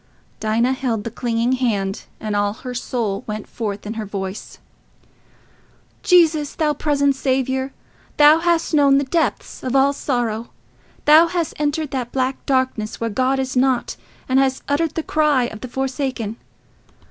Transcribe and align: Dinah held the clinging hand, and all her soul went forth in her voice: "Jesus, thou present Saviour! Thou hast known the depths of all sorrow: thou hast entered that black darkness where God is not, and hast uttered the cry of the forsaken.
Dinah 0.39 0.73
held 0.73 1.03
the 1.03 1.11
clinging 1.11 1.51
hand, 1.51 2.05
and 2.19 2.35
all 2.35 2.53
her 2.53 2.73
soul 2.73 3.23
went 3.27 3.45
forth 3.47 3.85
in 3.85 3.93
her 3.93 4.05
voice: 4.07 4.57
"Jesus, 6.01 6.55
thou 6.55 6.73
present 6.73 7.15
Saviour! 7.15 7.71
Thou 8.17 8.39
hast 8.39 8.73
known 8.73 8.97
the 8.97 9.03
depths 9.03 9.61
of 9.61 9.75
all 9.75 9.93
sorrow: 9.93 10.49
thou 11.05 11.27
hast 11.27 11.53
entered 11.59 11.91
that 11.91 12.11
black 12.11 12.43
darkness 12.47 12.99
where 12.99 13.11
God 13.11 13.37
is 13.37 13.55
not, 13.55 13.95
and 14.27 14.39
hast 14.39 14.63
uttered 14.67 14.95
the 14.95 15.03
cry 15.03 15.43
of 15.43 15.61
the 15.61 15.67
forsaken. 15.67 16.37